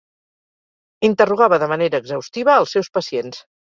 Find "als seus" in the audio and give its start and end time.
2.61-2.95